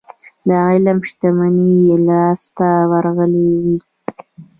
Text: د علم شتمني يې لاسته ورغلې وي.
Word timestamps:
د 0.47 0.49
علم 0.67 0.99
شتمني 1.09 1.71
يې 1.87 1.97
لاسته 2.07 2.67
ورغلې 2.91 3.47
وي. 3.63 3.77